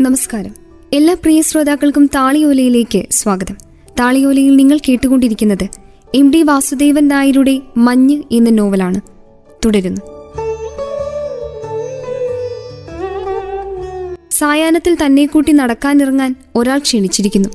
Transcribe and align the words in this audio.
നമസ്കാരം. 0.00 0.54
എല്ലാ 0.92 1.14
പ്രിയ 1.14 1.42
ശ്രോതാക്കൾക്കും 1.42 2.06
താളിയോലയിലേക്ക് 2.06 3.02
സ്വാഗതം. 3.10 3.56
താളിയോലയിൽ 4.00 4.56
നിങ്ങൾ 4.56 4.78
കേട്ടുകൊണ്ടിരിക്കുന്നത് 4.88 5.68
എം 6.14 6.30
ഡി 6.30 6.42
വാസുദേവൻ 6.42 7.08
നായരുടെ 7.08 7.60
മഞ്ഞ് 7.76 8.22
എന്ന 8.32 8.50
നോവലാണ്. 8.50 9.00
തുടരുന്നു. 9.64 10.00
സായാഹ്നത്തിൽ 14.30 14.96
തന്നെ 15.06 15.26
കൂട്ടി 15.26 15.52
നടക്കാനിറങ്ങാൻ 15.52 16.34
ഒരാൾ 16.54 16.78
ക്ഷണിച്ചിരിക്കുന്നു. 16.78 17.48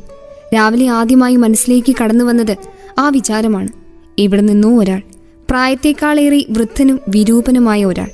രാവിലെ 0.55 0.87
ആദ്യമായി 0.87 1.35
മനസ്സിലേക്ക് 1.35 1.95
കടന്നു 2.03 2.25
വന്നത് 2.25 2.55
ആ 2.99 3.09
വിചാരമാണ്. 3.09 3.69
ഇവിടെ 4.17 4.41
നിന്നോ 4.41 4.79
ഒരാൾ. 4.79 5.01
പ്രായത്തേക്കാളേറെ 5.49 6.45
വൃദ്ധനും 6.49 6.99
വിരൂപനുമായ 7.07 7.85
ഒരാൾ. 7.85 8.09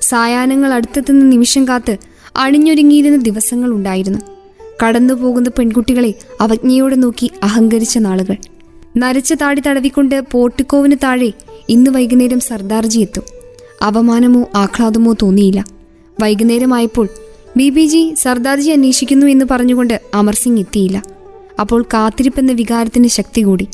സായാഹ്നങ്ങൾ 0.00 0.74
അടുത്തെത്തുന്ന 0.74 1.24
നിമിഷം 1.24 1.68
കാത്ത് 1.68 2.11
അണിഞ്ഞൊരുങ്ങിയിരുന്ന 2.36 3.16
ദിവസങ്ങൾ 3.16 3.70
ഉണ്ടായിരുന്നു. 3.70 4.18
കടന്നു 4.84 5.14
പോകുന്ന 5.14 5.50
പെൺകുട്ടികളെ 5.58 6.14
അവജ്ഞയോടെ 6.40 6.96
നോക്കി 6.96 7.30
അഹങ്കരിച്ച 7.42 7.98
നാളുകൾ. 7.98 8.36
നരച്ച 8.96 9.32
താടി 9.32 9.62
തടവിക്കൊണ്ട് 9.66 10.22
പോർട്ടിക്കോവിന് 10.32 10.96
താഴെ 11.04 11.32
ഇന്ന് 11.68 11.90
വൈകുന്നേരം 11.90 12.40
സർദാർജി 12.40 12.98
എത്തും. 12.98 13.22
അപമാനമോ 13.86 14.48
ആഹ്ലാദമോ 14.54 15.14
തോന്നിയില്ല. 15.22 15.64
വൈകുന്നേരമായപ്പോൾ 16.22 17.08
ബി 17.56 17.68
ബി 17.68 17.86
ജി 17.86 18.14
സർദാർജി 18.14 18.70
അന്വേഷിക്കുന്നു 18.70 19.26
എന്ന് 19.26 19.44
പറഞ്ഞുകൊണ്ട് 19.50 20.00
അമർ 20.14 20.34
സിംഗ് 20.34 20.58
എത്തിയില്ല. 20.58 21.02
അപ്പോൾ 21.60 21.82
കാത്തിരിപ്പെന്ന 21.82 22.52
വികാരത്തിന് 22.52 23.08
ശക്തി 23.08 23.42
കൂടി. 23.42 23.68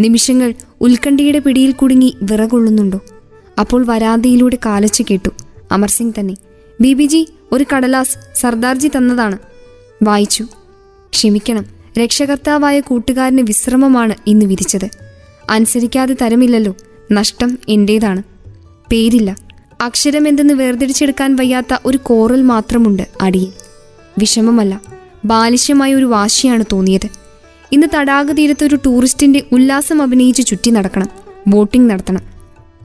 നിമിഷങ്ങൾ 0.00 0.54
ഉത്കണ്ഠയുടെ 0.80 1.38
പിടിയിൽ 1.38 1.72
കുടുങ്ങി 1.72 2.16
വിറകൊള്ളുന്നുണ്ടോ? 2.22 3.00
അപ്പോൾ 3.60 3.86
വരാന്തയിലൂടെ 3.86 4.58
കാലച്ചു 4.66 5.04
കേട്ടു. 5.10 5.30
അമർസിംഗ് 5.72 6.20
തന്നെ 6.20 6.36
ബി 6.82 6.92
ബി 6.92 7.04
ജി 7.04 7.28
ഒരു 7.52 7.64
കടലാസ് 7.76 8.18
സർദാർജി 8.40 8.88
തന്നതാണ്. 8.88 9.38
വായിച്ചു. 10.02 10.44
ക്ഷമിക്കണം. 11.12 11.66
രക്ഷകർത്താവായ 11.98 12.80
കൂട്ടുകാരന് 12.80 13.40
വിശ്രമമാണ് 13.40 14.14
ഇന്ന് 14.26 14.46
വിരിച്ചത് 14.46 14.88
അനുസരിക്കാതെ 15.50 16.16
തരമില്ലല്ലോ. 16.22 16.76
നഷ്ടം 17.12 17.58
എന്റേതാണ്. 17.68 18.22
പേരില്ല. 18.92 19.36
അക്ഷരമെന്തെന്ന് 19.80 20.54
വേർതിരിച്ചെടുക്കാൻ 20.54 21.36
വയ്യാത്ത 21.36 21.76
ഒരു 21.86 21.98
കോറൽ 21.98 22.42
മാത്രമുണ്ട് 22.42 23.02
അടിയിൽ. 23.20 23.48
വിഷമമല്ല. 24.18 24.80
ബാലിശ്യമായ 25.24 25.94
ഒരു 25.94 26.04
വാശിയാണ് 26.04 26.64
തോന്നിയത്. 26.72 27.08
ഇന്ന് 27.72 27.86
തടാക 27.94 28.32
തീരത്ത് 28.32 28.64
ഒരു 28.64 28.78
ടൂറിസ്റ്റിന്റെ 28.86 29.42
ഉല്ലാസം 29.52 30.02
അഭിനയിച്ച് 30.02 30.46
ചുറ്റി 30.46 30.70
നടക്കണം. 30.70 31.08
ബോട്ടിംഗ് 31.46 31.90
നടത്തണം. 31.90 32.20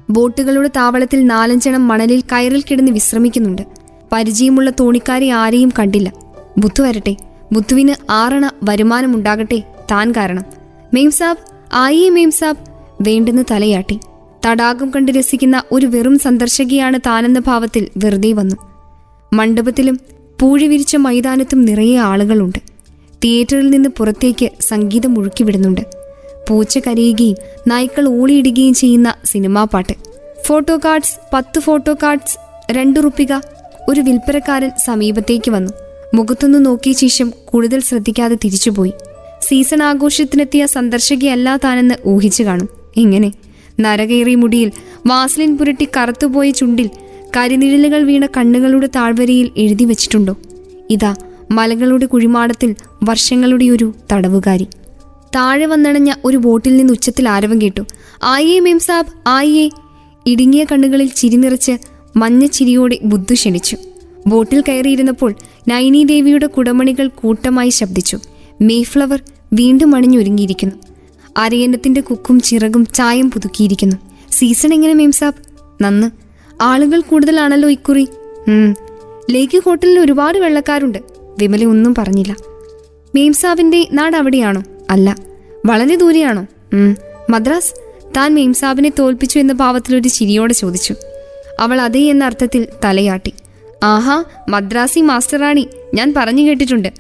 ബോട്ടുകളുടെ 0.10 0.70
താവളത്തിൽ 0.76 1.28
നാലഞ്ചെണ്ണം 1.28 1.88
മണലിൽ 1.88 2.22
കയറിൽ 2.22 2.64
കിടന്ന് 2.72 2.92
വിശ്രമിക്കുന്നുണ്ട്. 2.92 3.77
പരിചയമുള്ള 4.12 4.72
തോണിക്കാരെ 4.80 5.30
ആരെയും 5.30 5.72
കണ്ടില്ല. 5.80 6.14
ബുദ്ധു 6.58 6.84
വരട്ടെ. 6.84 7.16
ബുദ്ധുവിന് 7.52 8.12
ആറണ 8.12 8.52
വരുമാനമുണ്ടാകട്ടെ 8.64 9.64
താൻ 9.92 10.12
കാരണം. 10.12 10.44
മെയിം 10.94 11.12
സാബ് 11.12 11.38
ആയിയെ 11.74 12.10
മെയിം 12.10 12.32
സാബ് 12.32 12.58
വേണ്ടെന്ന് 13.02 13.44
തലയാട്ടി. 13.52 14.00
തടാകം 14.46 14.92
കണ്ട് 14.92 15.12
രസിക്കുന്ന 15.12 15.64
ഒരു 15.72 15.86
വെറും 15.86 16.20
സന്ദർശകയാണ് 16.20 17.00
താനെന്ന 17.00 17.40
ഭാവത്തിൽ 17.40 17.88
വെറുതെ 17.98 18.34
വന്നു. 18.34 18.56
മണ്ഡപത്തിലും 19.34 20.00
പൂഴി 20.40 20.66
വിരിച്ച 20.66 20.96
മൈതാനത്തും 20.96 21.62
നിറയെ 21.62 21.98
ആളുകളുണ്ട്. 21.98 22.60
തിയേറ്ററിൽ 23.24 23.70
നിന്ന് 23.70 23.90
പുറത്തേക്ക് 23.90 24.50
സംഗീതം 24.62 25.14
മുഴുക്കിവിടുന്നുണ്ട് 25.14 25.82
പൂച്ച 26.50 26.78
കരയുകയും 26.78 27.36
നായ്ക്കൾ 27.68 28.08
ഓളിയിടുകയും 28.08 28.74
ചെയ്യുന്ന 28.74 29.14
സിനിമാ 29.26 29.64
പാട്ട്. 29.64 29.94
ഫോട്ടോ 30.46 30.80
കാർഡ്സ് 30.86 31.18
പത്ത് 31.34 31.60
ഫോട്ടോ 31.60 31.96
കാർഡ്സ് 32.04 32.38
രണ്ടു 32.72 33.00
റുപ്പിക 33.00 33.34
ഒരു 33.88 34.02
വിൽപ്പനക്കാരൻ 34.02 34.72
സമീപത്തേക്ക് 34.86 35.52
വന്നു. 35.52 35.72
മുഖത്തൊന്നു 36.14 36.60
നോക്കിയ 36.60 36.94
ശേഷം 36.94 37.34
കൂടുതൽ 37.46 37.80
ശ്രദ്ധിക്കാതെ 37.80 38.36
തിരിച്ചുപോയി. 38.36 38.94
സീസൺ 39.42 39.84
ആഘോഷത്തിനെത്തിയ 39.84 40.66
സന്ദർശകയല്ല 40.66 41.58
താനെന്ന് 41.58 41.96
ഊഹിച്ചു 42.08 42.44
കാണും. 42.44 42.70
എങ്ങനെ 42.98 43.32
നരകേറി 43.80 44.36
മുടിയിൽ 44.36 44.72
വാസ്ലിൻ 45.08 45.58
പുരട്ടി 45.58 45.88
കറുത്തുപോയ 45.98 46.52
ചുണ്ടിൽ 46.52 46.90
കരിനിഴലുകൾ 47.38 48.04
വീണ 48.04 48.26
കണ്ണുകളുടെ 48.26 48.88
താഴ്വരയിൽ 48.88 49.50
എഴുതി 49.58 49.84
വച്ചിട്ടുണ്ടോ? 49.84 50.36
ഇതാ 50.90 51.16
മലകളുടെ 51.52 52.06
കുഴിമാടത്തിൽ 52.06 52.76
വർഷങ്ങളുടെ 53.04 53.66
ഒരു 53.66 53.94
തടവുകാരി. 54.12 54.68
താഴെ 55.36 55.66
വന്നണഞ്ഞ 55.66 56.14
ഒരു 56.26 56.38
ബോട്ടിൽ 56.38 56.78
നിന്ന് 56.78 56.94
ഉച്ചത്തിൽ 56.94 57.30
ആരവം 57.30 57.62
കേട്ടു. 57.62 57.82
ആയിയേ 58.24 58.60
മെം 58.60 58.80
സാബ് 58.80 59.08
ആയിയേ 59.28 59.70
ഇടുങ്ങിയ 60.26 60.66
കണ്ണുകളിൽ 60.72 61.08
ചിരി 61.08 61.36
നിറച്ച് 61.36 61.72
മഞ്ഞ 62.16 62.46
ചിരിയോടെ 62.46 63.00
ബുദ്ധു 63.04 63.34
ക്ഷണിച്ചു. 63.34 63.78
ബോട്ടിൽ 64.28 64.64
കയറിയിരുന്നപ്പോൾ 64.70 65.36
നൈനി 65.68 66.04
ദേവിയുടെ 66.04 66.48
കുടമണികൾ 66.48 67.08
കൂട്ടമായി 67.08 67.70
ശബ്ദിച്ചു. 67.70 68.20
മേഫ്ലവർ 68.62 69.22
വീണ്ടും 69.54 69.96
അണിഞ്ഞൊരുങ്ങിയിരിക്കുന്നു. 69.96 70.76
അരയന്നത്തിന്റെ 71.38 72.02
കുക്കും 72.02 72.42
ചിറകും 72.42 72.86
ചായം 72.86 73.32
പുതുക്കിയിരിക്കുന്നു. 73.32 73.96
സീസൺ 74.32 74.74
എങ്ങനെ 74.74 74.94
മേംസാബ് 74.94 75.36
നന്ന്. 75.84 76.12
ആളുകൾ 76.62 77.02
കൂടുതലാണല്ലോ 77.02 77.70
ഇക്കുറി? 77.70 78.08
ലേക്ക് 79.32 79.62
ഹോട്ടലിൽ 79.66 80.00
ഒരുപാട് 80.00 80.38
വെള്ളക്കാരുണ്ട്. 80.38 80.98
വിമല 81.40 81.66
ഒന്നും 81.66 81.96
പറഞ്ഞില്ല. 81.96 82.36
മെയിംസാബിന്റെ 83.16 83.88
നാട് 83.94 84.18
അവിടെയാണോ? 84.18 84.64
അല്ല. 84.90 85.16
വളരെ 85.66 85.96
ദൂരെയാണോ? 85.96 86.48
മദ്രാസ്? 87.30 87.74
താൻ 88.18 88.34
മെയിംസാബിനെ 88.34 88.92
തോൽപ്പിച്ചു 89.00 89.40
എന്ന 89.40 89.54
ഭാവത്തിലൊരു 89.54 90.08
ചിരിയോടെ 90.08 90.54
ചോദിച്ചു. 90.54 90.96
അവൾ 91.60 91.82
അതേ 91.82 92.10
എന്ന 92.10 92.26
അർത്ഥത്തിൽ 92.26 92.68
തലയാട്ടി. 92.86 93.34
ആഹാ 93.84 94.24
മദ്രാസി 94.50 95.00
മാസ്റ്ററാണി. 95.00 95.68
ഞാൻ 95.94 96.14
പറഞ്ഞു 96.18 96.42
കേട്ടിട്ടുണ്ട്. 96.42 96.94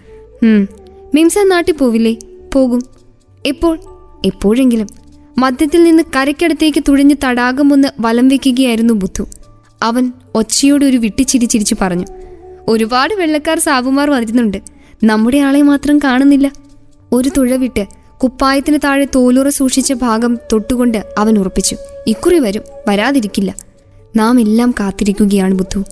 മിംസ 1.15 1.35
നാട്ടിൽ 1.45 1.73
പോവില്ലേ? 1.73 2.15
പോകും. 2.53 2.81
എപ്പോൾ? 3.45 3.79
എപ്പോഴെങ്കിലും. 4.25 4.87
മദ്യത്തിൽ 5.37 5.83
നിന്ന് 5.83 6.03
കരയ്ക്കടുത്തേക്ക് 6.15 6.83
തുഴഞ്ഞ് 6.87 7.15
തടാകം 7.25 7.73
ഒന്ന് 7.73 7.87
വലം 7.99 8.27
വെക്കുകയായിരുന്നു 8.27 8.93
ബുദ്ധു. 8.93 9.27
അവൻ 9.81 10.13
ഒച്ചയോടെ 10.35 10.85
ഒരു 10.85 10.97
വിട്ടിച്ചിരി 10.97 11.45
ചിരിച്ചു 11.45 11.75
പറഞ്ഞു. 11.81 12.05
ഒരുപാട് 12.67 13.13
വെള്ളക്കാർ 13.13 13.59
സാബുമാർ 13.59 14.11
വരുന്നുണ്ട് 14.11 14.57
നമ്മുടെ 15.03 15.37
ആളെ 15.37 15.61
മാത്രം 15.61 15.99
കാണുന്നില്ല. 15.99 16.51
ഒരു 17.11 17.29
തുഴ 17.37 17.55
വിട്ട് 17.55 17.85
കുപ്പായത്തിന് 18.23 18.79
താഴെ 18.83 19.07
തോലുറ 19.15 19.49
സൂക്ഷിച്ച 19.49 19.93
ഭാഗം 19.93 20.37
തൊട്ടുകൊണ്ട് 20.53 21.13
അവൻ 21.17 21.39
ഉറപ്പിച്ചു. 21.39 21.77
ഇക്കുറി 22.07 22.39
വരും 22.39 22.63
വരാതിരിക്കില്ല. 22.87 23.55
നാം 24.17 24.39
എല്ലാം 24.39 24.71
കാത്തിരിക്കുകയാണ് 24.79 25.53
ബുദ്ധു. 25.53 25.83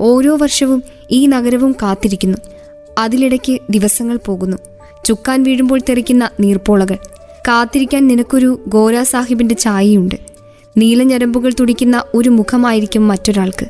ഓരോ 0.00 0.36
വർഷവും 0.36 0.82
ഈ 1.10 1.26
നഗരവും 1.26 1.72
കാത്തിരിക്കുന്നു. 1.82 2.38
അതിലിടയ്ക്ക് 2.98 3.58
ദിവസങ്ങൾ 3.70 4.18
പോകുന്നു. 4.26 4.56
ചുക്കാൻ 5.04 5.42
വീഴുമ്പോൾ 5.42 5.80
തെറിക്കുന്ന 5.88 6.30
നീർപ്പോളകൾ 6.40 6.96
കാത്തിരിക്കാൻ 7.48 8.06
നിനക്കൊരു 8.06 8.60
ഗോരാ 8.68 9.02
സാഹിബിന്റെ 9.02 9.54
ചായയുണ്ട് 9.54 10.14
നീലഞ്ഞരമ്പുകൾ 10.76 11.52
തുടിക്കുന്ന 11.60 12.04
ഒരു 12.14 12.28
മുഖമായിരിക്കും 12.28 13.08
മറ്റൊരാൾക്ക്. 13.08 13.66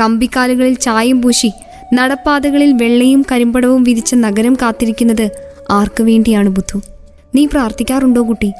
കമ്പിക്കാലുകളിൽ 0.00 0.74
ചായം 0.74 1.22
പൂശി 1.22 1.50
നടപ്പാതകളിൽ 1.94 2.72
വെള്ളയും 2.72 3.24
കരിമ്പടവും 3.32 3.82
വിരിച്ച 3.84 4.14
നഗരം 4.14 4.54
കാത്തിരിക്കുന്നത് 4.54 5.30
ആർക്കു 5.70 6.02
വേണ്ടിയാണ് 6.02 6.48
ബുദ്ധു? 6.48 6.80
നീ 7.34 7.46
പ്രാർത്ഥിക്കാറുണ്ടോ 7.46 8.28
കുട്ടി? 8.28 8.52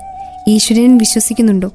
ഈശ്വരൻ 0.49 0.99
വിശ്വസിക്കുന്നുണ്ടോ? 0.99 1.71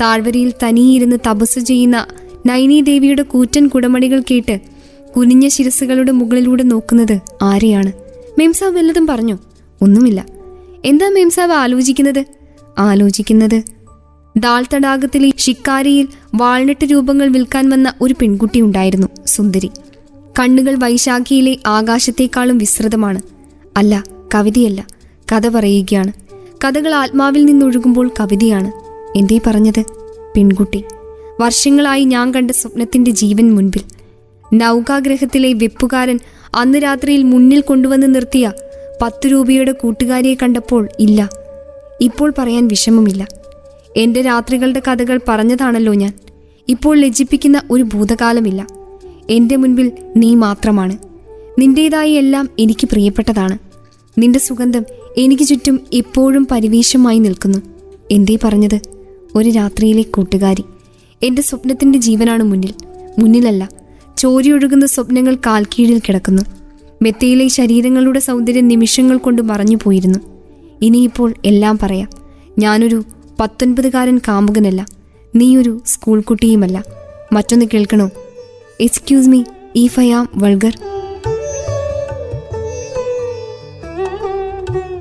താഴ്വരയിൽ 0.00 0.52
തനിയിരുന്ന് 0.62 1.16
തപസ് 1.26 1.58
ചെയ്യുന്ന 1.58 2.06
നൈനി 2.46 2.80
ദേവിയുടെ 2.80 3.22
കൂറ്റൻ 3.22 3.68
കുടമണികൾ 3.68 4.22
കേട്ട് 4.30 4.60
കുനിഞ്ഞ 5.16 5.48
ശിരസുകളുടെ 5.48 6.12
മുകളിലൂടെ 6.12 6.62
നോക്കുന്നത് 6.62 7.20
ആരെയാണ്? 7.42 7.92
മെംസാബ് 8.38 8.76
വല്ലതും 8.76 9.06
പറഞ്ഞു? 9.06 9.38
ഒന്നുമില്ല. 9.82 10.26
എന്താ 10.84 11.08
മെംസാബ് 11.08 11.52
ആലോചിക്കുന്നത്? 11.52 12.24
ആലോചിക്കുന്നത് 12.78 13.62
ദാൾ 14.36 14.64
തടാകത്തിലെ 14.74 15.32
ഷിക്കാരിയിൽ 15.38 16.08
വാൾനട്ട് 16.34 16.84
രൂപങ്ങൾ 16.84 17.28
വിൽക്കാൻ 17.28 17.70
വന്ന 17.70 17.92
ഒരു 18.00 18.14
പെൺകുട്ടി 18.20 18.60
ഉണ്ടായിരുന്നു 18.60 19.06
സുന്ദരി. 19.26 19.70
കണ്ണുകൾ 20.40 20.74
വൈശാഖിയിലെ 20.74 21.56
ആകാശത്തേക്കാളും 21.66 22.58
വിസ്തൃതമാണ്. 22.58 23.22
അല്ല 23.76 24.04
കവിതയല്ല. 24.34 24.86
കഥ 25.32 25.48
പറയുകയാണ്. 25.48 26.12
കഥകൾ 26.64 26.94
ആത്മാവിൽ 26.94 27.44
നിന്നൊഴുകുമ്പോൾ 27.44 28.10
കവിതയാണ്. 28.20 28.72
എന്തേ 29.18 29.40
പറഞ്ഞത്? 29.46 29.84
പെൺകുട്ടി. 30.36 30.84
വർഷങ്ങളായി 31.40 32.04
ഞാൻ 32.04 32.34
കണ്ട 32.34 32.50
സ്വപ്നത്തിന്റെ 32.50 33.10
ജീവൻ 33.10 33.54
മുൻപിൽ. 33.54 33.80
നൗകാഗ്രഹത്തിലെ 34.52 35.52
വെപ്പുകാരൻ 35.52 36.18
അന്ന് 36.54 36.78
രാത്രിയിൽ 36.82 37.22
മുന്നിൽ 37.22 37.60
കൊണ്ടുവന്ന് 37.60 38.14
നിർത്തിയ 38.14 38.52
പത്ത് 39.02 39.26
രൂപയുടെ 39.26 39.72
കൂട്ടുകാരിയെ 39.72 40.34
കണ്ടപ്പോൾ 40.34 40.88
ഇല്ല. 40.98 41.30
ഇപ്പോൾ 42.00 42.32
പറയാൻ 42.38 42.68
വിഷമമില്ല. 42.68 43.28
എന്റെ 43.96 44.22
രാത്രികളുടെ 44.22 44.82
കഥകൾ 44.88 45.20
പറഞ്ഞതാണല്ലോ 45.28 45.94
ഞാൻ. 45.94 46.12
ഇപ്പോൾ 46.68 46.98
ലജ്ജിപ്പിക്കുന്ന 46.98 47.62
ഒരു 47.70 47.82
ഭൂതകാലമില്ല. 47.82 48.66
എന്റെ 49.30 49.56
മുൻപിൽ 49.56 49.92
നീ 50.16 50.34
മാത്രമാണ്. 50.34 50.98
നിന്റേതായ 51.58 52.10
എല്ലാം 52.10 52.48
എനിക്ക് 52.58 52.86
പ്രിയപ്പെട്ടതാണ്. 52.86 53.58
നിന്റെ 54.18 54.38
സുഗന്ധം 54.38 54.84
എനിക്ക് 55.16 55.42
ചുറ്റും 55.42 55.80
എപ്പോഴും 55.92 56.46
പരിവേഷമായി 56.50 57.18
നിൽക്കുന്നു. 57.18 57.58
എന്തേ 58.10 58.38
പറഞ്ഞത്? 58.44 58.80
ഒരു 59.34 59.50
രാത്രിയിലെ 59.50 60.02
കൂട്ടുകാരി. 60.02 60.64
എന്റെ 61.22 61.42
സ്വപ്നത്തിന്റെ 61.42 61.98
ജീവനാണ് 61.98 62.42
മുന്നിൽ. 62.42 62.74
മുന്നിലല്ല 63.18 63.68
ചോരിയൊഴുകുന്ന 64.18 64.86
സ്വപ്നങ്ങൾ 64.86 65.34
കാൽക്കീഴിൽ 65.34 65.98
കിടക്കുന്നു. 65.98 66.42
മെത്തയിലെ 67.02 67.48
ശരീരങ്ങളുടെ 67.48 68.20
സൗന്ദര്യം 68.20 68.68
നിമിഷങ്ങൾ 68.68 69.16
കൊണ്ട് 69.16 69.42
മറഞ്ഞു 69.42 69.76
പോയിരുന്നു. 69.82 70.18
ഇനിയിപ്പോൾ 70.82 71.34
എല്ലാം 71.44 71.78
പറയാം. 71.82 72.08
ഞാനൊരു 72.58 73.04
പത്തൊൻപതുകാരൻ 73.40 74.18
കാമുകനല്ല. 74.28 74.86
നീയൊരു 75.36 75.82
സ്കൂൾ 75.86 76.20
കുട്ടിയുമല്ല 76.20 76.84
മറ്റൊന്ന് 77.32 77.66
കേൾക്കണോ? 77.74 78.10
എക്സ്ക്യൂസ് 78.80 79.28
മീ 79.28 79.42
ഈ 79.76 79.88
ആം 80.10 80.28
വൾഗർ 80.34 80.78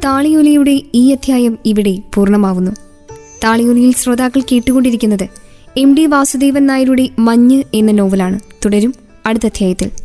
താളിയോലയുടെ 0.06 0.82
ഈ 0.94 1.12
അധ്യായം 1.12 1.58
ഇവിടെ 1.66 1.98
പൂർണമാവുന്നു. 2.14 2.72
താളിയോലയിൽ 3.44 3.94
ശ്രോതാക്കൾ 3.94 4.42
കേട്ടുകൊണ്ടിരിക്കുന്നത് 4.52 5.45
എം 5.78 5.96
ഡി 5.96 6.06
വാസുദേവൻ 6.06 6.66
നായരുടെ 6.66 7.10
മഞ്ഞ് 7.20 7.64
എന്ന 7.74 7.92
നോവലാണ്. 7.92 8.40
തുടരും 8.66 8.94
അടുത്ത 9.26 9.46
അധ്യായത്തിൽ. 9.46 10.05